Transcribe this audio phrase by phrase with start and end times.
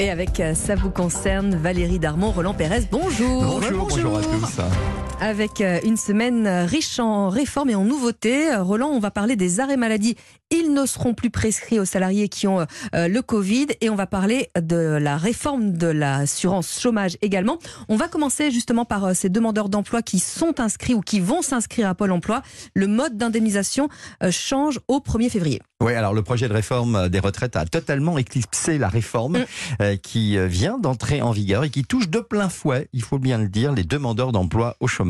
[0.00, 3.44] Et avec euh, Ça vous concerne, Valérie Darmon, Roland Pérez, bonjour.
[3.60, 5.09] Bonjour, bonjour à tous.
[5.22, 9.36] Avec euh, une semaine riche en réformes et en nouveautés, euh, Roland, on va parler
[9.36, 10.16] des arrêts maladie.
[10.50, 14.48] Ils ne seront plus prescrits aux salariés qui ont le Covid et on va parler
[14.60, 17.60] de la réforme de l'assurance chômage également.
[17.88, 21.88] On va commencer justement par ces demandeurs d'emploi qui sont inscrits ou qui vont s'inscrire
[21.88, 22.42] à Pôle emploi.
[22.74, 23.88] Le mode d'indemnisation
[24.30, 25.62] change au 1er février.
[25.80, 29.38] Oui, alors le projet de réforme des retraites a totalement éclipsé la réforme
[29.78, 29.98] mm.
[30.02, 33.48] qui vient d'entrer en vigueur et qui touche de plein fouet, il faut bien le
[33.48, 35.09] dire, les demandeurs d'emploi au chômage.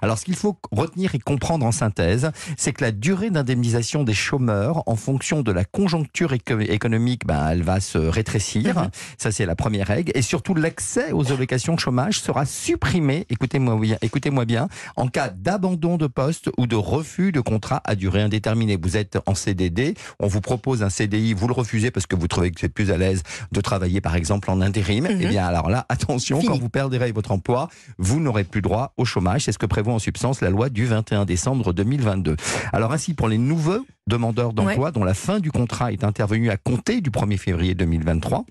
[0.00, 4.14] Alors ce qu'il faut retenir et comprendre en synthèse, c'est que la durée d'indemnisation des
[4.14, 8.78] chômeurs, en fonction de la conjoncture économique, ben, elle va se rétrécir.
[8.78, 8.90] Mhm.
[9.18, 10.12] Ça, c'est la première règle.
[10.14, 15.96] Et surtout, l'accès aux allocations chômage sera supprimé, écoutez-moi bien, écoutez-moi bien, en cas d'abandon
[15.96, 18.78] de poste ou de refus de contrat à durée indéterminée.
[18.80, 22.28] Vous êtes en CDD, on vous propose un CDI, vous le refusez parce que vous
[22.28, 25.06] trouvez que c'est plus à l'aise de travailler, par exemple, en intérim.
[25.10, 25.28] Eh mhm.
[25.28, 27.68] bien, alors là, attention, quand vous perdrez votre emploi,
[27.98, 29.31] vous n'aurez plus droit au chômage.
[29.40, 32.36] C'est ce que prévoit en substance la loi du 21 décembre 2022.
[32.72, 36.56] Alors ainsi, pour les nouveaux demandeurs d'emploi dont la fin du contrat est intervenue à
[36.56, 38.44] compter du 1er février 2023,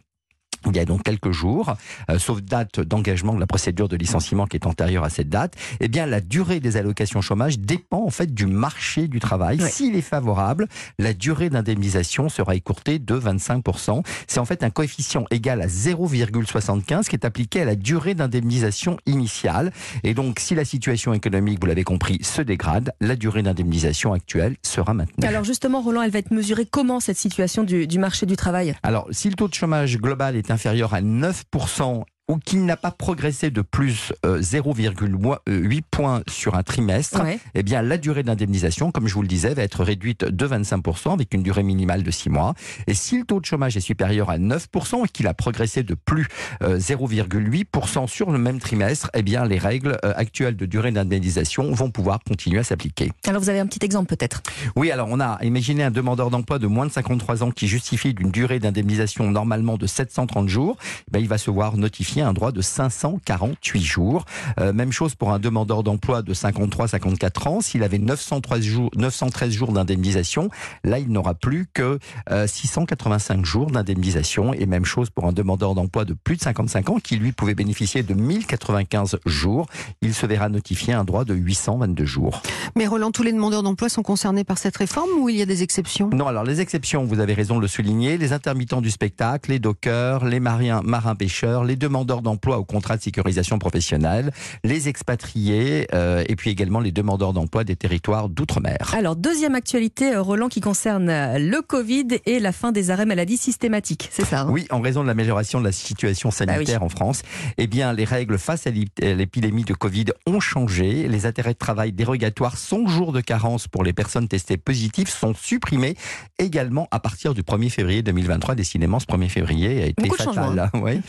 [0.69, 1.75] il y a donc quelques jours,
[2.09, 5.55] euh, sauf date d'engagement de la procédure de licenciement qui est antérieure à cette date,
[5.79, 9.59] eh bien la durée des allocations chômage dépend en fait du marché du travail.
[9.61, 10.67] S'il est favorable,
[10.99, 14.03] la durée d'indemnisation sera écourtée de 25%.
[14.27, 18.97] C'est en fait un coefficient égal à 0,75 qui est appliqué à la durée d'indemnisation
[19.05, 19.71] initiale.
[20.03, 24.57] Et donc si la situation économique, vous l'avez compris, se dégrade, la durée d'indemnisation actuelle
[24.61, 25.25] sera maintenue.
[25.27, 28.75] Alors justement, Roland, elle va être mesurée comment cette situation du, du marché du travail?
[28.83, 32.91] Alors si le taux de chômage global est inférieur à 9% ou qu'il n'a pas
[32.91, 37.21] progressé de plus 0,8 euh, points sur un trimestre,
[37.53, 41.11] eh bien la durée d'indemnisation, comme je vous le disais, va être réduite de 25%
[41.11, 42.53] avec une durée minimale de 6 mois.
[42.87, 45.93] Et si le taux de chômage est supérieur à 9% et qu'il a progressé de
[45.93, 46.29] plus
[46.61, 51.73] 0,8% euh, sur le même trimestre, eh bien les règles euh, actuelles de durée d'indemnisation
[51.73, 53.11] vont pouvoir continuer à s'appliquer.
[53.27, 54.41] Alors vous avez un petit exemple peut-être?
[54.77, 58.13] Oui, alors on a imaginé un demandeur d'emploi de moins de 53 ans qui justifie
[58.13, 60.77] d'une durée d'indemnisation normalement de 730 jours,
[61.13, 64.25] eh il va se voir notifier un droit de 548 jours.
[64.59, 67.61] Euh, même chose pour un demandeur d'emploi de 53-54 ans.
[67.61, 70.49] S'il avait 913 jours, 913 jours d'indemnisation,
[70.83, 71.99] là, il n'aura plus que
[72.47, 74.53] 685 euh, jours d'indemnisation.
[74.53, 77.55] Et même chose pour un demandeur d'emploi de plus de 55 ans qui, lui, pouvait
[77.55, 79.67] bénéficier de 1095 jours.
[80.01, 82.41] Il se verra notifier un droit de 822 jours.
[82.75, 85.45] Mais Roland, tous les demandeurs d'emploi sont concernés par cette réforme ou il y a
[85.45, 86.09] des exceptions?
[86.13, 89.59] Non, alors les exceptions, vous avez raison de le souligner, les intermittents du spectacle, les
[89.59, 94.31] dockers, les marins, marins pêcheurs, les demandeurs d'emploi au contrat de sécurisation professionnelle,
[94.65, 98.93] les expatriés euh, et puis également les demandeurs d'emploi des territoires d'outre-mer.
[98.97, 103.05] Alors, deuxième actualité, euh, Roland, qui concerne euh, le Covid et la fin des arrêts
[103.05, 104.47] maladie systématiques, c'est ça hein?
[104.49, 107.21] Oui, en raison de l'amélioration de la situation bah sanitaire en France,
[107.57, 111.07] eh bien, les règles face à l'épidémie de Covid ont changé.
[111.07, 115.33] Les intérêts de travail dérogatoires, 100 jours de carence pour les personnes testées positives sont
[115.33, 115.95] supprimés
[116.39, 118.55] également à partir du 1er février 2023.
[118.55, 120.59] Décidément, ce 1er février a été fatal.
[120.59, 120.69] Hein.
[120.81, 120.99] Oui.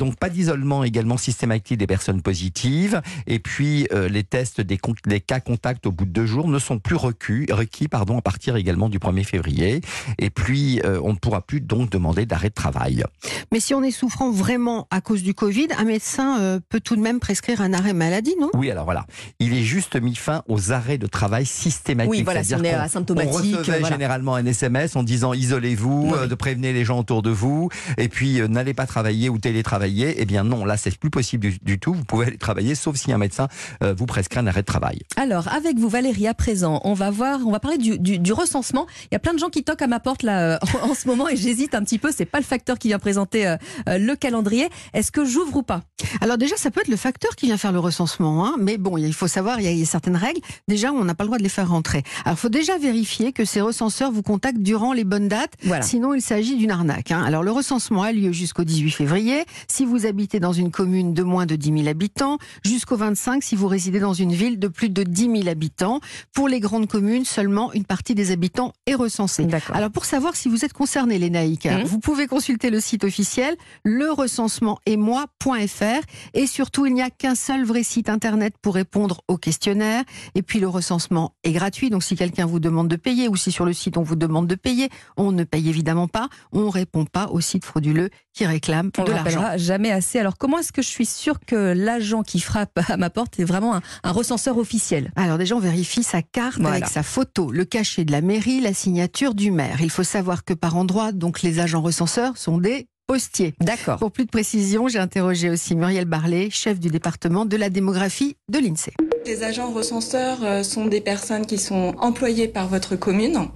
[0.00, 3.02] Donc, pas d'isolement également systématique des personnes positives.
[3.26, 4.78] Et puis, euh, les tests des,
[5.20, 8.56] cas contacts au bout de deux jours ne sont plus requis, requis pardon, à partir
[8.56, 9.82] également du 1er février.
[10.18, 13.04] Et puis, euh, on ne pourra plus donc demander d'arrêt de travail.
[13.52, 16.96] Mais si on est souffrant vraiment à cause du Covid, un médecin euh, peut tout
[16.96, 18.48] de même prescrire un arrêt maladie, non?
[18.54, 19.04] Oui, alors voilà.
[19.38, 22.10] Il est juste mis fin aux arrêts de travail systématiques.
[22.10, 23.34] Oui, voilà, si on est asymptomatique.
[23.34, 27.68] On recevait généralement un SMS en disant isolez-vous, de prévenir les gens autour de vous,
[27.98, 31.78] et puis n'allez pas travailler ou télétravailler eh bien non, là c'est plus possible du,
[31.78, 31.94] tout.
[31.94, 33.48] Vous pouvez aller travailler, sauf si un médecin
[33.82, 35.00] euh, vous prescrit un arrêt de travail.
[35.16, 38.86] Alors avec vous Valérie, à présent, on va voir, on va parler du, recensement.
[39.10, 41.08] Il y a plein de gens qui toquent à ma porte là euh, en, ce
[41.08, 42.10] moment et j'hésite un petit peu.
[42.16, 43.56] C'est pas le facteur qui vient présenter euh,
[43.86, 44.68] le calendrier.
[44.94, 45.82] Est-ce que j'ouvre ou pas?
[46.20, 48.56] Alors déjà, ça peut être le facteur qui vient faire le recensement, hein.
[48.58, 50.40] mais bon, il faut savoir, il y, a, certaines règles.
[50.68, 52.02] Déjà, on n'a pas le droit de les faire rentrer.
[52.24, 55.54] Alors, il faut déjà vérifier que ces recenseurs vous contactent durant les bonnes dates.
[55.82, 57.10] Sinon, il s'agit d'une arnaque.
[57.10, 57.22] Hein.
[57.24, 59.44] Alors, le recensement a lieu jusqu'au 18 février.
[59.80, 63.56] Si vous habitez dans une commune de moins de 10 000 habitants, jusqu'au 25 si
[63.56, 66.00] vous résidez dans une ville de plus de 10 000 habitants.
[66.34, 69.46] Pour les grandes communes, seulement une partie des habitants est recensée.
[69.72, 71.84] Alors pour savoir si vous êtes concerné, les naïcs, mmh.
[71.84, 76.04] vous pouvez consulter le site officiel le recensement et moi.fr
[76.34, 80.04] et surtout il n'y a qu'un seul vrai site internet pour répondre au questionnaire
[80.34, 83.50] et puis le recensement est gratuit donc si quelqu'un vous demande de payer ou si
[83.50, 86.70] sur le site on vous demande de payer, on ne paye évidemment pas, on ne
[86.70, 89.44] répond pas au site frauduleux qui réclame de l'argent.
[89.56, 93.10] Jamais assez alors comment est-ce que je suis sûr que l'agent qui frappe à ma
[93.10, 95.10] porte est vraiment un, recenseur officiel?
[95.16, 98.74] Alors déjà, on vérifie sa carte avec sa photo, le cachet de la mairie, la
[98.74, 99.80] signature du maire.
[99.80, 103.54] Il faut savoir que par endroit, donc les agents recenseurs sont des postier.
[103.60, 103.98] D'accord.
[103.98, 108.36] Pour plus de précision, j'ai interrogé aussi Muriel Barlet, chef du département de la démographie
[108.48, 108.92] de l'INSEE.
[109.26, 113.48] Les agents recenseurs euh, sont des personnes qui sont employées par votre commune,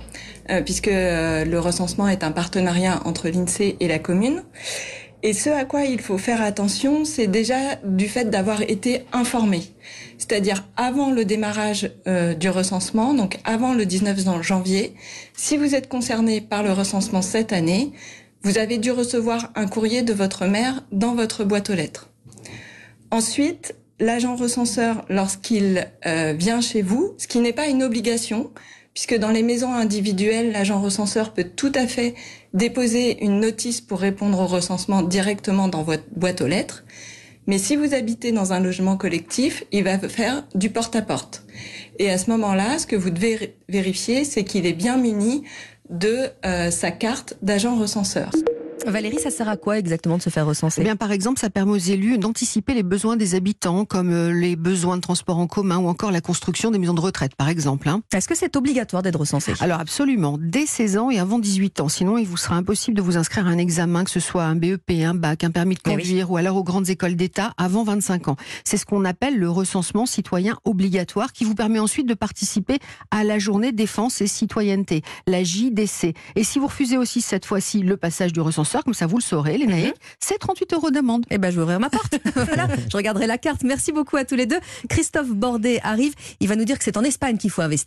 [0.51, 4.43] euh, puisque euh, le recensement est un partenariat entre l'INSEE et la commune.
[5.23, 9.63] Et ce à quoi il faut faire attention, c'est déjà du fait d'avoir été informé.
[10.19, 11.91] C'est-à-dire avant le démarrage
[12.39, 14.95] du recensement, donc avant le 19 janvier,
[15.35, 17.93] si vous êtes concerné par le recensement cette année,
[18.43, 22.11] vous avez dû recevoir un courrier de votre maire dans votre boîte aux lettres.
[23.11, 28.51] Ensuite, l'agent recenseur, lorsqu'il euh, vient chez vous, ce qui n'est pas une obligation,
[28.93, 32.15] puisque dans les maisons individuelles, l'agent recenseur peut tout à fait
[32.53, 36.85] déposer une notice pour répondre au recensement directement dans votre boîte aux lettres.
[37.47, 41.45] Mais si vous habitez dans un logement collectif, il va faire du porte-à-porte.
[41.99, 45.43] Et à ce moment-là, ce que vous devez vérifier, c'est qu'il est bien muni
[45.91, 48.31] de euh, sa carte d'agent recenseur.
[48.87, 50.81] Valérie, ça sert à quoi exactement de se faire recenser?
[50.81, 54.33] Eh bien, Par exemple, ça permet aux élus d'anticiper les besoins des habitants, comme euh,
[54.33, 57.49] les besoins de transport en commun ou encore la construction des maisons de retraite, par
[57.49, 57.89] exemple.
[57.89, 58.03] Hein.
[58.15, 59.53] Est-ce que c'est obligatoire d'être recensé?
[59.61, 61.89] Alors absolument, dès 16 ans et avant 18 ans.
[61.89, 64.55] Sinon, il vous sera impossible de vous inscrire à un examen, que ce soit un
[64.55, 67.85] BEP, un bac, un permis de eh conduire ou alors aux grandes écoles d'État avant
[67.85, 68.37] 25 ans.
[68.65, 72.79] C'est ce qu'on appelle le recensement citoyen obligatoire qui vous permet ensuite de participer
[73.11, 76.15] à la journée défense et citoyenneté, la JDC.
[76.37, 78.41] Et si vous refusez aussi cette fois-ci le passage du
[78.83, 79.95] comme ça vous le saurez, les naïfs, mhm.
[80.19, 81.25] c'est 38 euros d'amende.
[81.31, 82.19] Eh ben, je vais ouvrir ma porte.
[82.35, 83.63] voilà, je regarderai la carte.
[83.63, 84.59] Merci beaucoup à tous les deux.
[84.89, 86.15] Christophe Bordet arrive.
[86.41, 87.85] Il va nous dire que c'est en Espagne qu'il faut investir.